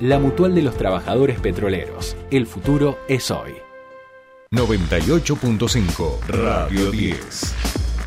[0.00, 2.16] la mutual de los trabajadores petroleros.
[2.30, 3.52] El futuro es hoy.
[4.50, 7.54] 98.5 Radio 10.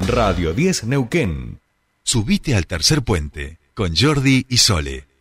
[0.07, 1.59] Radio 10 Neuquén.
[2.03, 5.12] Subite al tercer puente con Jordi y Sole.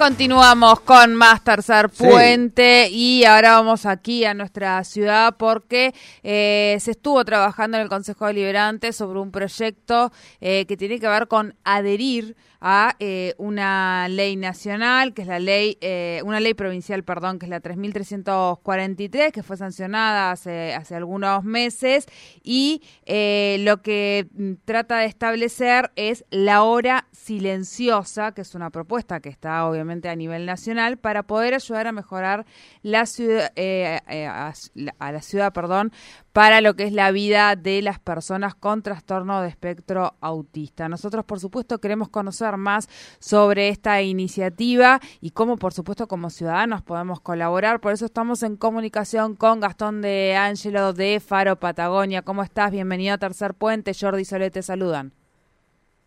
[0.00, 6.92] Continuamos con más tercer puente y ahora vamos aquí a nuestra ciudad porque eh, se
[6.92, 10.10] estuvo trabajando en el Consejo Deliberante sobre un proyecto
[10.40, 15.38] eh, que tiene que ver con adherir a eh, una ley nacional, que es la
[15.38, 15.78] ley,
[16.24, 22.06] una ley provincial, perdón, que es la 3.343, que fue sancionada hace, hace algunos meses,
[22.42, 24.28] y lo que
[24.66, 30.16] trata de establecer es la hora silenciosa, que es una propuesta que está obviamente a
[30.16, 32.46] nivel nacional, para poder ayudar a mejorar
[32.82, 34.52] la ciudad, a,
[34.98, 35.92] a la ciudad, perdón,
[36.32, 40.88] para lo que es la vida de las personas con trastorno de espectro autista.
[40.88, 42.88] Nosotros, por supuesto, queremos conocer más
[43.18, 47.80] sobre esta iniciativa y cómo, por supuesto, como ciudadanos podemos colaborar.
[47.80, 52.22] Por eso estamos en comunicación con Gastón de Ángelo de Faro Patagonia.
[52.22, 52.70] ¿Cómo estás?
[52.70, 53.92] Bienvenido a Tercer Puente.
[53.98, 55.19] Jordi y Sole te saludan.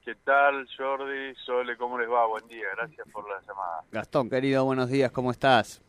[0.04, 1.34] ¿Qué tal, Jordi?
[1.46, 2.26] Sole, ¿cómo les va?
[2.28, 3.84] Buen día, gracias por la llamada.
[3.90, 5.82] Gastón, querido, buenos días, ¿cómo estás?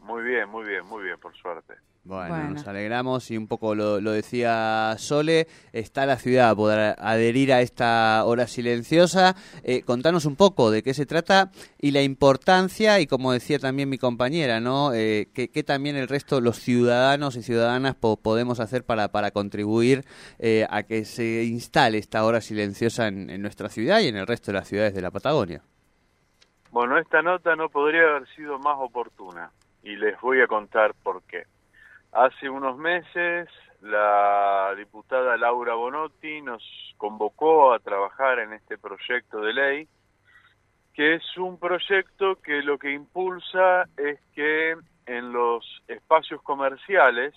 [0.00, 1.74] Muy bien, muy bien, muy bien, por suerte.
[2.04, 7.52] Bueno, nos alegramos y un poco lo, decía Sole, está la ciudad a poder adherir
[7.52, 9.36] a esta hora silenciosa.
[9.62, 13.88] Eh, contanos un poco de qué se trata y la importancia, y como decía también
[13.88, 14.92] mi compañera, ¿no?
[14.92, 20.04] Eh, que, también el resto, los ciudadanos y ciudadanas podemos hacer para, para contribuir
[20.40, 24.26] eh, a que se instale esta hora silenciosa en, en nuestra ciudad y en el
[24.26, 25.62] resto de las ciudades de la Patagonia.
[26.72, 29.52] Bueno, esta nota no podría haber sido más oportuna
[29.84, 31.44] y les voy a contar por qué.
[32.12, 33.48] Hace unos meses
[33.80, 36.62] la diputada Laura Bonotti nos
[36.98, 39.88] convocó a trabajar en este proyecto de ley,
[40.92, 44.76] que es un proyecto que lo que impulsa es que
[45.06, 47.34] en los espacios comerciales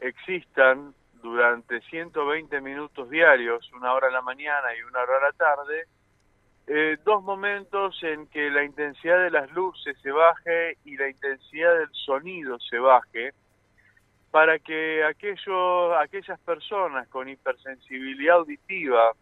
[0.00, 0.92] existan
[1.22, 5.84] durante 120 minutos diarios, una hora a la mañana y una hora a la tarde,
[6.66, 11.78] eh, dos momentos en que la intensidad de las luces se baje y la intensidad
[11.78, 13.32] del sonido se baje,
[14.30, 19.12] para que aquellos, aquellas personas con hipersensibilidad auditiva,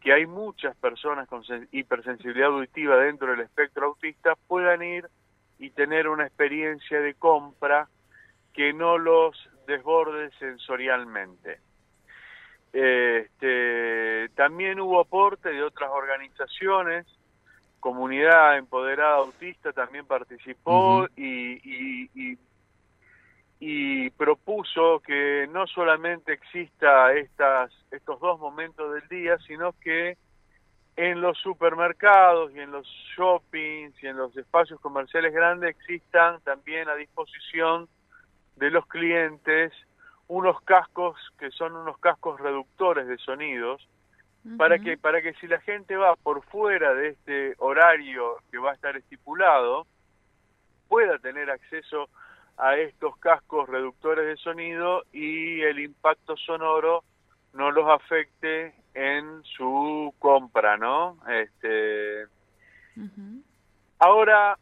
[0.00, 5.08] que hay muchas personas con hipersensibilidad auditiva dentro del espectro autista, puedan ir
[5.58, 7.88] y tener una experiencia de compra
[8.52, 11.60] que no los desborde sensorialmente.
[12.72, 17.06] Este, también hubo aporte de otras organizaciones,
[17.80, 22.38] Comunidad Empoderada Autista también participó y, y y
[24.16, 30.16] propuso que no solamente exista estas, estos dos momentos del día, sino que
[30.96, 32.86] en los supermercados y en los
[33.16, 37.88] shoppings y en los espacios comerciales grandes existan también a disposición
[38.56, 39.72] de los clientes
[40.28, 43.88] unos cascos que son unos cascos reductores de sonidos
[44.58, 48.72] para que para que si la gente va por fuera de este horario que va
[48.72, 49.86] a estar estipulado
[50.88, 52.08] pueda tener acceso
[52.58, 57.04] a estos cascos reductores de sonido y el impacto sonoro
[57.54, 61.18] no los afecte en su compra, ¿no?
[61.28, 62.26] Este,
[63.98, 64.58] Ahora,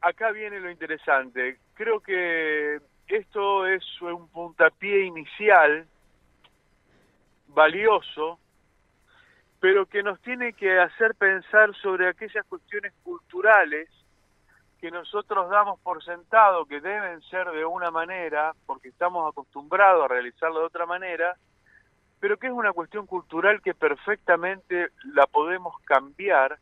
[0.00, 1.58] acá viene lo interesante.
[1.74, 5.86] Creo que esto es un puntapié inicial
[7.48, 8.38] valioso,
[9.60, 13.88] pero que nos tiene que hacer pensar sobre aquellas cuestiones culturales
[14.80, 20.08] que nosotros damos por sentado que deben ser de una manera, porque estamos acostumbrados a
[20.08, 21.36] realizarlo de otra manera,
[22.18, 26.58] pero que es una cuestión cultural que perfectamente la podemos cambiar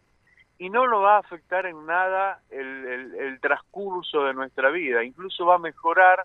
[0.58, 5.46] y no nos va a afectar en nada el, el transcurso de nuestra vida, incluso
[5.46, 6.24] va a mejorar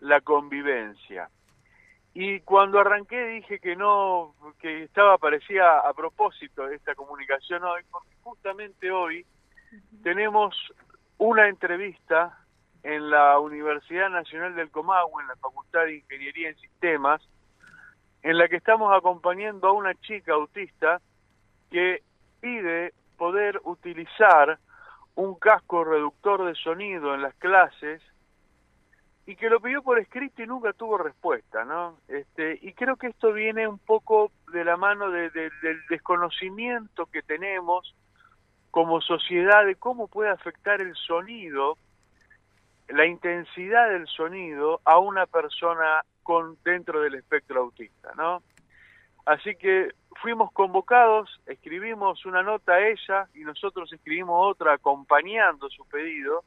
[0.00, 1.30] la convivencia.
[2.12, 8.14] Y cuando arranqué dije que no, que estaba, parecía a propósito esta comunicación hoy, porque
[8.22, 9.24] justamente hoy
[10.02, 10.54] tenemos
[11.18, 12.38] una entrevista
[12.82, 17.20] en la Universidad Nacional del Comahue, en la Facultad de Ingeniería en Sistemas,
[18.22, 21.00] en la que estamos acompañando a una chica autista
[21.70, 22.02] que
[22.40, 24.58] pide poder utilizar
[25.14, 28.02] un casco reductor de sonido en las clases
[29.26, 31.98] y que lo pidió por escrito y nunca tuvo respuesta, ¿no?
[32.06, 35.32] Este, y creo que esto viene un poco de la mano del
[35.88, 37.94] desconocimiento que tenemos
[38.76, 41.78] como sociedad de cómo puede afectar el sonido
[42.88, 48.42] la intensidad del sonido a una persona con dentro del espectro autista, ¿no?
[49.24, 55.86] Así que fuimos convocados, escribimos una nota a ella y nosotros escribimos otra acompañando su
[55.86, 56.44] pedido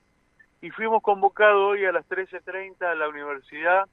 [0.62, 3.90] y fuimos convocados hoy a las 13.30 a la universidad,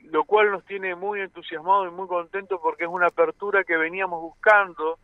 [0.00, 4.20] lo cual nos tiene muy entusiasmados y muy contentos porque es una apertura que veníamos
[4.20, 4.98] buscando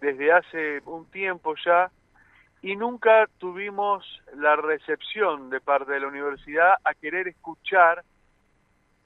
[0.00, 1.90] desde hace un tiempo ya
[2.62, 4.04] y nunca tuvimos
[4.36, 8.04] la recepción de parte de la universidad a querer escuchar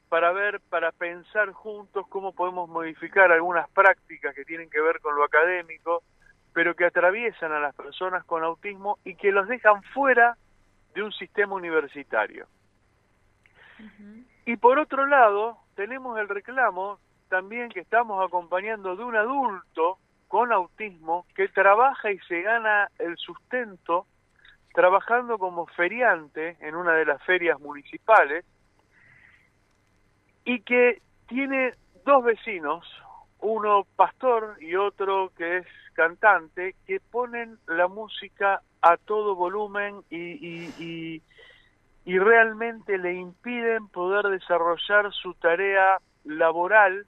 [0.08, 5.16] para ver, para pensar juntos cómo podemos modificar algunas prácticas que tienen que ver con
[5.16, 6.02] lo académico,
[6.52, 10.36] pero que atraviesan a las personas con autismo y que los dejan fuera
[10.94, 12.46] de un sistema universitario.
[14.46, 16.98] Y por otro lado, tenemos el reclamo
[17.28, 19.98] también que estamos acompañando de un adulto
[20.34, 24.04] con autismo que trabaja y se gana el sustento
[24.72, 28.44] trabajando como feriante en una de las ferias municipales
[30.44, 32.84] y que tiene dos vecinos,
[33.38, 40.18] uno pastor y otro que es cantante, que ponen la música a todo volumen y,
[40.18, 41.22] y,
[42.04, 47.06] y realmente le impiden poder desarrollar su tarea laboral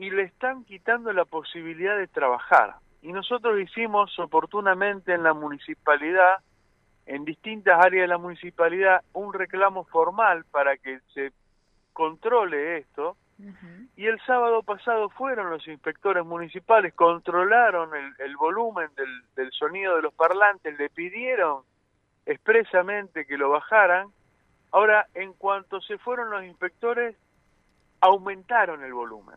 [0.00, 2.76] y le están quitando la posibilidad de trabajar.
[3.02, 6.38] Y nosotros hicimos oportunamente en la municipalidad,
[7.04, 11.32] en distintas áreas de la municipalidad, un reclamo formal para que se
[11.92, 13.18] controle esto.
[13.94, 20.02] Y el sábado pasado fueron los inspectores municipales, controlaron el, volumen del, del sonido de
[20.02, 21.62] los parlantes, le pidieron
[22.24, 24.08] expresamente que lo bajaran.
[24.72, 27.16] Ahora, en cuanto se fueron los inspectores,
[28.00, 29.36] aumentaron el volumen.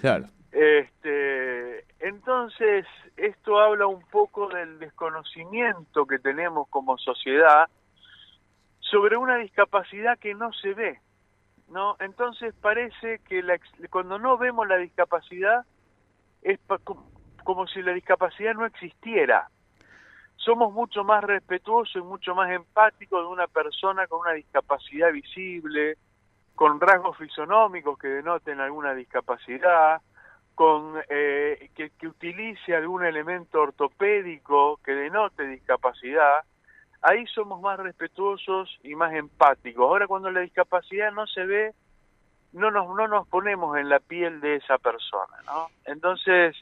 [0.00, 0.26] Claro.
[0.52, 2.86] Este, entonces,
[3.16, 7.68] esto habla un poco del desconocimiento que tenemos como sociedad
[8.78, 11.00] sobre una discapacidad que no se ve,
[11.68, 11.96] ¿no?
[11.98, 13.58] Entonces parece que la,
[13.90, 15.64] cuando no vemos la discapacidad
[16.42, 16.60] es
[17.42, 19.48] como si la discapacidad no existiera.
[20.36, 25.96] Somos mucho más respetuosos y mucho más empáticos de una persona con una discapacidad visible,
[26.54, 30.00] con rasgos fisonómicos que denoten alguna discapacidad,
[30.54, 36.44] con eh, que, que, utilice algún elemento ortopédico que denote discapacidad,
[37.02, 39.82] ahí somos más respetuosos y más empáticos.
[39.82, 41.74] Ahora cuando la discapacidad no se ve,
[42.52, 45.68] no nos, no nos ponemos en la piel de esa persona, ¿no?
[45.84, 46.56] Entonces,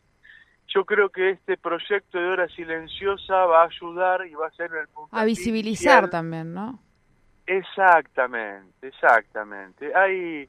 [0.68, 4.70] yo creo que este proyecto de hora silenciosa va a ayudar y va a ser
[4.74, 6.78] el punto a visibilizar también, ¿no?
[7.46, 9.94] Exactamente, exactamente.
[9.94, 10.48] Ahí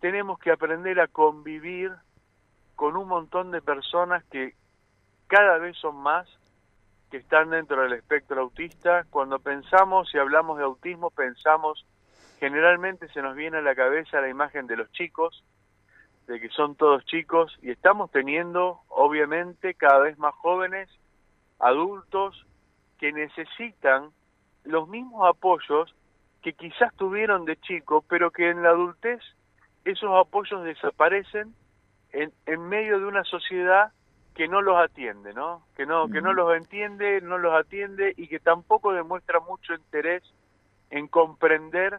[0.00, 1.92] tenemos que aprender a convivir
[2.74, 4.54] con un montón de personas que
[5.28, 6.28] cada vez son más
[7.10, 9.04] que están dentro del espectro autista.
[9.10, 11.86] Cuando pensamos y hablamos de autismo, pensamos,
[12.38, 15.42] generalmente se nos viene a la cabeza la imagen de los chicos,
[16.26, 20.90] de que son todos chicos, y estamos teniendo, obviamente, cada vez más jóvenes,
[21.60, 22.44] adultos,
[22.98, 24.10] que necesitan
[24.64, 25.94] los mismos apoyos
[26.46, 29.20] que quizás tuvieron de chico, pero que en la adultez
[29.84, 31.52] esos apoyos desaparecen
[32.12, 33.90] en, en medio de una sociedad
[34.32, 35.66] que no los atiende, ¿no?
[35.74, 40.22] Que no que no los entiende, no los atiende y que tampoco demuestra mucho interés
[40.90, 41.98] en comprender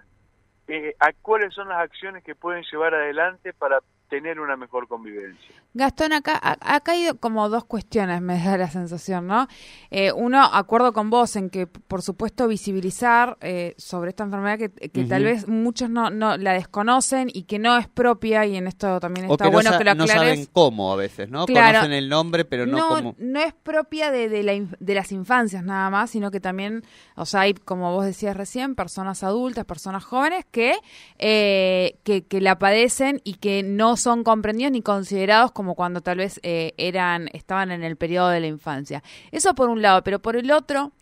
[0.69, 5.55] eh, a cuáles son las acciones que pueden llevar adelante para tener una mejor convivencia.
[5.73, 9.47] Gastón, acá, ha caído como dos cuestiones, me da la sensación, ¿no?
[9.91, 14.69] Eh, uno, acuerdo con vos en que, por supuesto, visibilizar eh, sobre esta enfermedad que,
[15.05, 18.99] tal vez muchos no, no la desconocen y que no es propia, y en esto
[18.99, 19.97] también está bueno que lo aclares.
[19.97, 21.45] No saben cómo a veces, ¿no?
[21.45, 23.15] Conocen el nombre, pero no, no cómo.
[23.19, 26.83] No es propia de, de, la, de las infancias nada más, sino que también,
[27.15, 30.75] o sea, hay, como vos decías recién, personas adultas, personas jóvenes que,
[31.19, 36.17] eh, que, que la padecen y que no son comprendidos ni considerados como cuando tal
[36.17, 39.03] vez eh, eran estaban en el periodo de la infancia.
[39.31, 40.93] Eso por un lado, pero por el otro,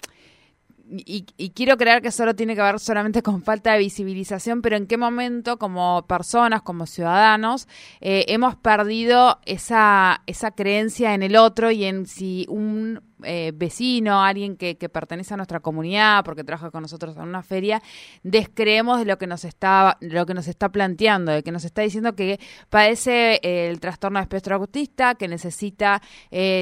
[0.87, 1.23] y,
[1.55, 4.97] quiero creer que solo tiene que ver solamente con falta de visibilización, pero en qué
[4.97, 7.67] momento como personas, como ciudadanos,
[8.01, 14.23] eh, hemos perdido esa, esa creencia en el otro y en si un eh, vecino,
[14.23, 17.81] alguien que, que, pertenece a nuestra comunidad, porque trabaja con nosotros en una feria,
[18.23, 21.81] descreemos de lo que nos está, lo que nos está planteando, de que nos está
[21.81, 26.01] diciendo que padece eh, el trastorno de espectro autista, que necesita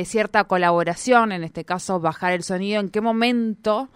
[0.06, 3.90] cierta colaboración, en este caso bajar el sonido, en qué momento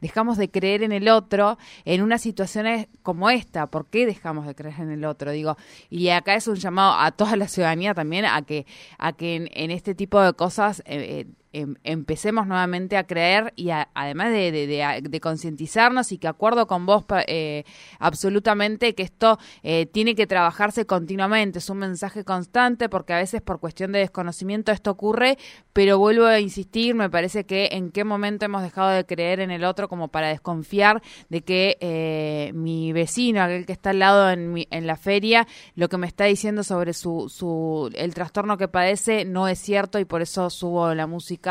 [0.00, 3.66] dejamos de creer en el otro en unas situaciones como esta.
[3.68, 5.30] ¿Por qué dejamos de creer en el otro?
[5.32, 5.56] Digo,
[5.90, 8.66] y acá es un llamado a toda la ciudadanía también a que,
[8.98, 14.32] a que en, este tipo de cosas eh, em, empecemos nuevamente a creer y además
[14.32, 17.64] de, concientizarnos y que acuerdo con vos eh,
[17.98, 23.40] absolutamente que esto eh, tiene que trabajarse continuamente, es un mensaje constante porque a veces
[23.40, 25.38] por cuestión de desconocimiento esto ocurre,
[25.72, 29.50] pero vuelvo a insistir, me parece que en qué momento hemos dejado de creer en
[29.50, 34.30] el otro como para desconfiar de que eh, mi vecino, aquel que está al lado
[34.30, 35.46] en, en la feria,
[35.76, 39.98] lo que me está diciendo sobre su, su el trastorno que padece no es cierto
[39.98, 41.43] y por eso subo la música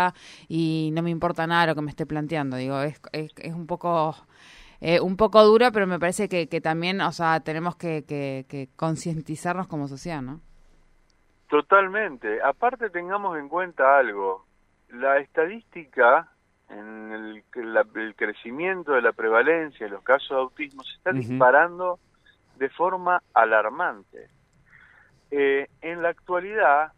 [0.47, 2.57] y no me importa nada lo que me esté planteando.
[2.57, 4.15] Digo, es, es, un poco
[4.81, 8.69] eh, un poco duro, pero me parece que, que también, o sea, tenemos que, que,
[8.75, 10.41] concientizarnos como sociedad, ¿no?
[11.47, 12.41] Totalmente.
[12.41, 14.45] Aparte tengamos en cuenta algo.
[14.89, 16.29] La estadística
[16.69, 17.43] en el,
[17.95, 21.99] el crecimiento de la prevalencia de los casos de autismo se está disparando
[22.57, 24.29] de forma alarmante.
[25.31, 26.93] Eh, en la actualidad,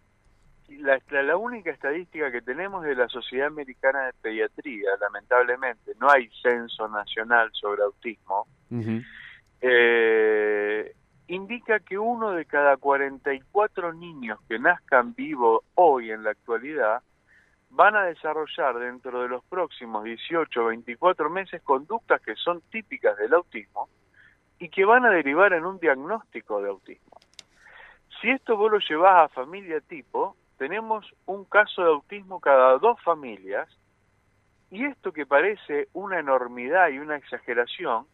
[0.70, 6.30] la, la, única estadística que tenemos de la Sociedad Americana de Pediatría, lamentablemente, no hay
[6.42, 8.48] censo nacional sobre autismo,
[9.62, 10.94] eh,
[11.28, 17.02] indica que uno de cada 44 niños que nazcan vivos hoy en la actualidad
[17.70, 23.18] van a desarrollar dentro de los próximos 18 o 24 meses conductas que son típicas
[23.18, 23.90] del autismo
[24.60, 27.18] y que van a derivar en un diagnóstico de autismo.
[28.22, 33.02] Si esto vos lo llevas a familia tipo, tenemos un caso de autismo cada dos
[33.02, 33.68] familias
[34.72, 38.06] y esto que parece una enormidad y una exageración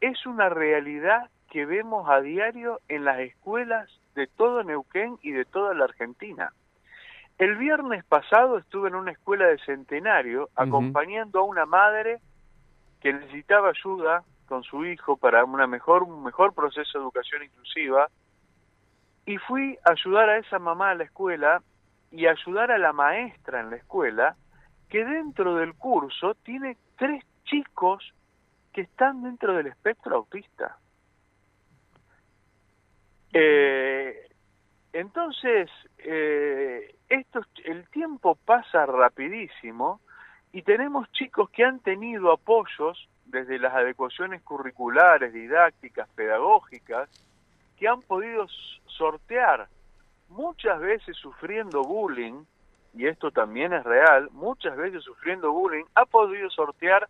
[0.00, 5.44] es una realidad que vemos a diario en las escuelas de todo Neuquén y de
[5.44, 6.52] toda la Argentina.
[7.38, 12.20] El viernes pasado estuve en una escuela de centenario acompañando a una madre
[13.00, 18.08] que necesitaba ayuda con su hijo para una mejor, un mejor proceso de educación inclusiva
[19.26, 21.62] y fui a ayudar a esa mamá a la escuela
[22.10, 24.36] y ayudar a la maestra en la escuela
[24.88, 28.12] que dentro del curso tiene tres chicos
[28.72, 30.76] que están dentro del espectro autista.
[33.32, 34.28] Eh,
[34.92, 40.00] entonces, eh, esto, el tiempo pasa rapidísimo
[40.52, 47.08] y tenemos chicos que han tenido apoyos desde las adecuaciones curriculares, didácticas, pedagógicas,
[47.78, 48.46] que han podido
[49.00, 49.66] sortear,
[50.28, 52.44] muchas veces sufriendo bullying,
[52.92, 57.08] y esto también es real, muchas veces sufriendo bullying, ha podido sortear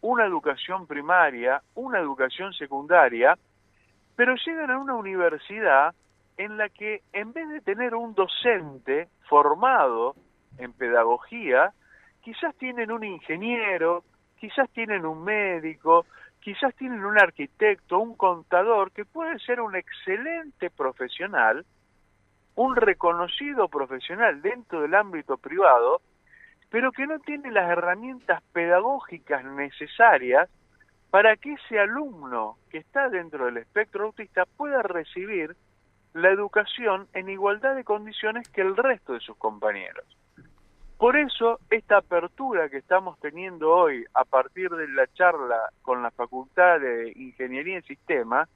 [0.00, 3.36] una educación primaria, una educación secundaria,
[4.14, 5.92] pero llegan a una universidad
[6.36, 10.14] en la que en vez de tener un docente formado
[10.58, 11.72] en pedagogía,
[12.22, 14.04] quizás tienen un ingeniero,
[14.38, 16.06] quizás tienen un médico,
[16.44, 21.64] quizás tienen un arquitecto, un contador que puede ser un excelente profesional,
[22.54, 26.02] un reconocido profesional dentro del ámbito privado,
[26.68, 30.50] pero que no tiene las herramientas pedagógicas necesarias
[31.10, 35.56] para que ese alumno que está dentro del espectro autista pueda recibir
[36.12, 40.04] la educación en igualdad de condiciones que el resto de sus compañeros.
[41.04, 46.10] Por eso, esta apertura que estamos teniendo hoy a partir de la charla con la
[46.10, 48.48] Facultad de Ingeniería en Sistemas,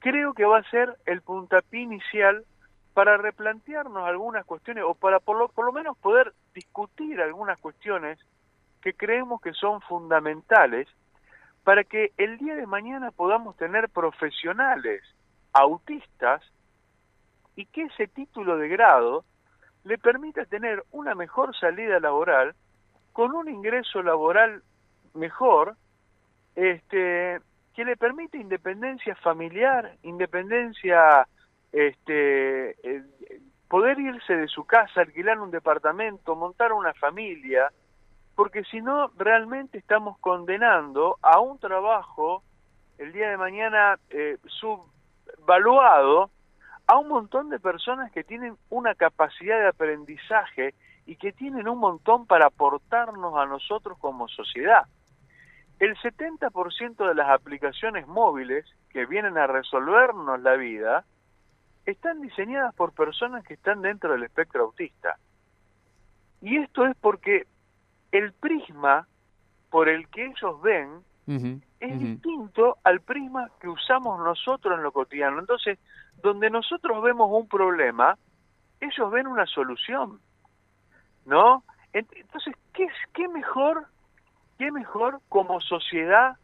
[0.00, 2.44] creo que va a ser el puntapié inicial
[2.94, 8.18] para replantearnos algunas cuestiones o para por lo, por lo menos poder discutir algunas cuestiones
[8.80, 10.88] que creemos que son fundamentales
[11.62, 15.00] para que el día de mañana podamos tener profesionales
[15.52, 16.42] autistas
[17.54, 19.24] y que ese título de grado
[19.84, 22.54] le permita tener una mejor salida laboral,
[23.12, 24.62] con un ingreso laboral
[25.14, 25.76] mejor,
[26.54, 27.40] este,
[27.74, 31.26] que le permite independencia familiar, independencia,
[31.72, 33.02] este, eh,
[33.68, 37.72] poder irse de su casa, alquilar un departamento, montar una familia,
[38.34, 42.42] porque si no, realmente estamos condenando a un trabajo
[42.98, 46.30] el día de mañana eh, subvaluado
[46.92, 50.74] a un montón de personas que tienen una capacidad de aprendizaje
[51.06, 54.82] y que tienen un montón para aportarnos a nosotros como sociedad.
[55.78, 61.06] El 70% de las aplicaciones móviles que vienen a resolvernos la vida
[61.86, 65.16] están diseñadas por personas que están dentro del espectro autista.
[66.42, 67.46] Y esto es porque
[68.10, 69.08] el prisma
[69.70, 71.00] por el que ellos ven
[71.82, 75.40] es distinto al prisma que usamos nosotros en lo cotidiano.
[75.40, 75.80] Entonces,
[76.22, 78.16] donde nosotros vemos un problema,
[78.80, 80.20] ellos ven una solución,
[81.26, 81.64] ¿no?
[81.92, 83.86] Entonces, ¿qué, qué mejor,
[84.58, 86.36] qué mejor como sociedad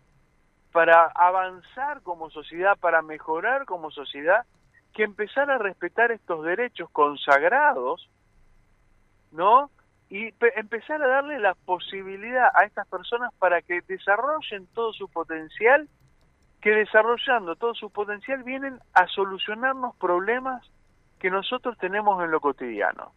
[0.72, 4.44] para avanzar como sociedad, para mejorar como sociedad,
[4.92, 8.10] que empezar a respetar estos derechos consagrados,
[9.30, 9.70] ¿no?
[10.10, 15.88] Y empezar a darle la posibilidad a estas personas para que desarrollen todo su potencial,
[16.60, 20.64] que desarrollando todo su potencial vienen a solucionarnos problemas
[21.18, 23.12] que nosotros tenemos en lo cotidiano.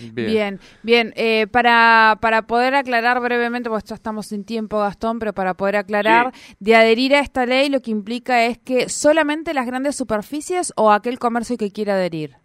[0.00, 1.12] Bien, bien.
[1.16, 5.76] Eh, para, para poder aclarar brevemente, pues ya estamos sin tiempo, Gastón, pero para poder
[5.76, 10.72] aclarar, de adherir a esta ley lo que implica es que solamente las grandes superficies
[10.76, 12.36] o aquel comercio que quiera adherir.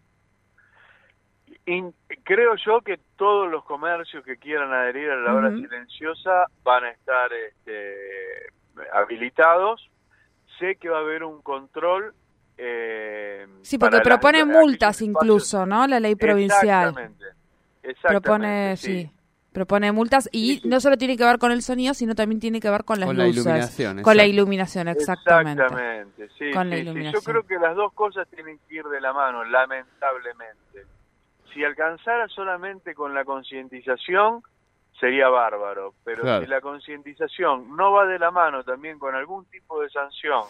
[2.24, 6.90] Creo yo que todos los comercios que quieran adherir a la hora silenciosa van a
[6.90, 7.96] estar este,
[8.94, 9.90] habilitados.
[10.58, 12.14] Sé que va a haber un control
[12.62, 15.88] eh, sí, porque propone multas incluso, ¿no?
[15.88, 16.90] La ley provincial.
[17.82, 18.06] Exactamente.
[18.08, 19.10] propone, sí.
[19.54, 22.70] Propone multas y no solo tiene que ver con el sonido, sino también tiene que
[22.70, 23.46] ver con las con luces.
[23.46, 25.64] La iluminación, con la iluminación, exactamente.
[25.64, 27.24] Exactamente, sí, con la iluminación.
[27.24, 30.86] Yo creo que las dos cosas tienen que ir de la mano, lamentablemente.
[31.54, 34.44] Si alcanzara solamente con la concientización,
[35.00, 39.82] sería bárbaro, pero si la concientización no va de la mano también con algún tipo
[39.82, 40.44] de sanción,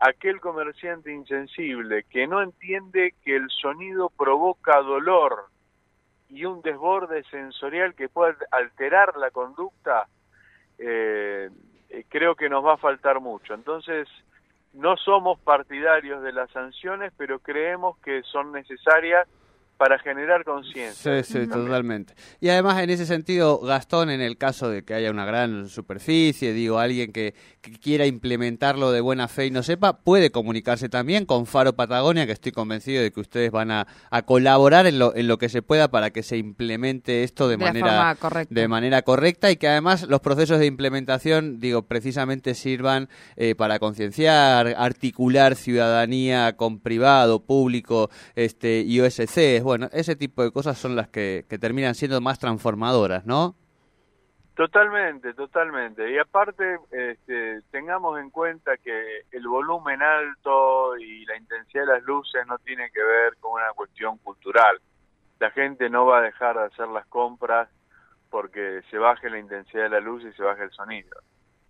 [0.00, 5.46] aquel comerciante insensible que no entiende que el sonido provoca dolor
[6.30, 10.08] y un desborde sensorial que puede alterar la conducta,
[10.78, 11.50] eh,
[11.90, 13.54] eh, creo que nos va a faltar mucho.
[13.54, 14.08] Entonces,
[14.72, 19.28] no somos partidarios de las sanciones, pero creemos que son necesarias
[19.76, 21.22] para generar conciencia.
[21.22, 22.14] Sí, sí, totalmente.
[22.40, 26.52] Y además, en ese sentido, Gastón, en el caso de que haya una gran superficie,
[26.52, 27.34] digo, alguien que,
[27.82, 32.32] quiera implementarlo de buena fe y no sepa, puede comunicarse también con Faro Patagonia, que
[32.32, 33.86] estoy convencido de que ustedes van a,
[34.26, 38.16] colaborar en lo, en lo que se pueda para que se implemente esto de, manera,
[38.48, 43.78] de manera correcta y que además los procesos de implementación, digo, precisamente sirvan eh, para
[43.78, 50.94] concienciar, articular ciudadanía con privado, público este, y OSC bueno, ese tipo de cosas son
[50.94, 53.56] las que, terminan siendo más transformadoras, ¿no?
[54.54, 56.12] Totalmente, totalmente.
[56.12, 62.02] Y aparte, este, tengamos en cuenta que el volumen alto y la intensidad de las
[62.04, 64.78] luces no tiene que ver con una cuestión cultural.
[65.40, 67.68] La gente no va a dejar de hacer las compras
[68.30, 71.18] porque se baje la intensidad de la luz y se baje el sonido.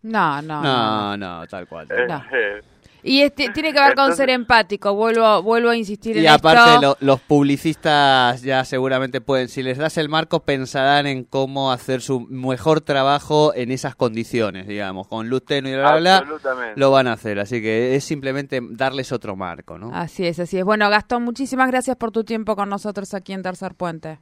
[0.02, 0.62] No, no.
[0.62, 1.88] No, no, tal cual.
[1.90, 2.60] Eh,
[3.06, 6.32] y este, tiene que ver con ser empático, vuelvo, vuelvo a insistir en esto.
[6.32, 11.70] Y aparte los publicistas ya seguramente pueden, si les das el marco, pensarán en cómo
[11.70, 16.24] hacer su mejor trabajo en esas condiciones, digamos, con luz tenue y bla, bla,
[16.76, 17.38] lo van a hacer.
[17.40, 19.94] Así que es simplemente darles otro marco, ¿no?
[19.94, 20.64] Así es, así es.
[20.64, 24.18] Bueno, Gastón, muchísimas gracias por tu tiempo con nosotros aquí en Tercer Puente.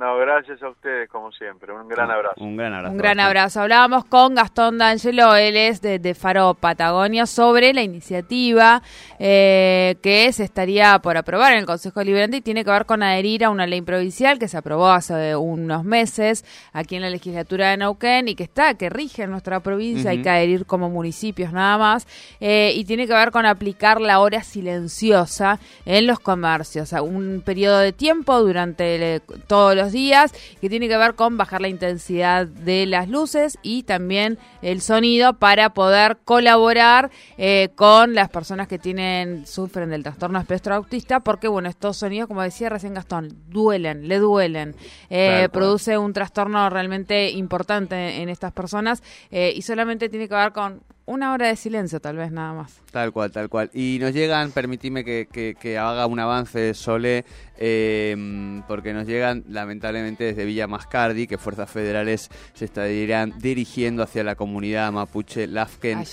[0.00, 1.74] No, gracias a ustedes, como siempre.
[1.74, 2.42] Un gran abrazo.
[2.42, 2.92] Un gran abrazo.
[2.92, 3.60] Un gran abrazo.
[3.60, 8.80] Hablábamos con Gastón D'Angelo, él es de, Faro Patagonia, sobre la iniciativa
[9.18, 13.02] eh, que se estaría por aprobar en el Consejo Liberante y tiene que ver con
[13.02, 17.68] adherir a una ley provincial que se aprobó hace unos meses aquí en la legislatura
[17.68, 21.52] de Neuquén y que está, que rige en nuestra provincia, hay que adherir como municipios
[21.52, 22.08] nada más,
[22.40, 27.80] eh, y tiene que ver con aplicar la hora silenciosa en los comercios, un periodo
[27.80, 32.86] de tiempo durante todos los días, que tiene que ver con bajar la intensidad de
[32.86, 39.46] las luces y también el sonido para poder colaborar eh, con las personas que tienen
[39.46, 44.18] sufren del trastorno espectro autista, porque bueno, estos sonidos, como decía recién Gastón, duelen, le
[44.18, 44.74] duelen,
[45.08, 50.52] eh, produce un trastorno realmente importante en estas personas eh, y solamente tiene que ver
[50.52, 52.80] con una hora de silencio, tal vez nada más.
[52.92, 53.68] Tal cual, tal cual.
[53.74, 57.24] Y nos llegan, permitime que, que, haga un avance, Sole,
[57.58, 64.22] eh, porque nos llegan lamentablemente desde Villa Mascardi, que fuerzas federales se estarían dirigiendo hacia
[64.22, 66.04] la comunidad mapuche Lafken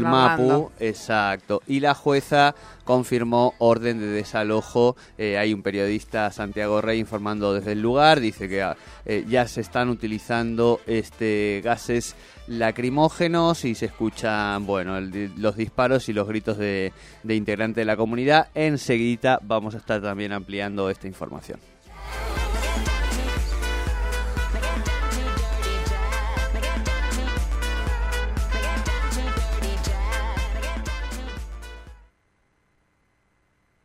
[0.00, 0.70] Mapu.
[0.80, 1.60] Exacto.
[1.66, 4.96] Y la jueza confirmó orden de desalojo.
[5.18, 8.20] Eh, hay un periodista, Santiago Rey, informando desde el lugar.
[8.20, 15.00] Dice que ah, eh, ya se están utilizando este gases lacrimógenos y se escuchan bueno
[15.00, 18.48] los disparos y los gritos de, de integrantes de la comunidad.
[18.54, 21.60] Enseguida vamos a estar también ampliando esta información.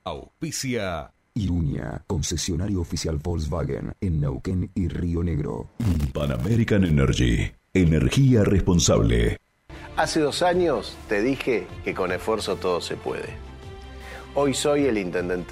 [0.03, 5.69] Auspicia Iruña, concesionario oficial Volkswagen en Neuquén y Río Negro.
[6.11, 9.37] Pan American Energy Energía responsable.
[9.95, 13.29] Hace dos años te dije que con esfuerzo todo se puede.
[14.35, 15.49] Hoy soy el intendente